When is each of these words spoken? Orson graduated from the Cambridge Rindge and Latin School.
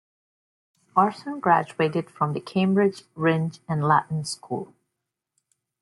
Orson 0.97 1.39
graduated 1.39 2.09
from 2.09 2.33
the 2.33 2.39
Cambridge 2.41 3.03
Rindge 3.15 3.59
and 3.69 3.83
Latin 3.83 4.25
School. 4.25 4.73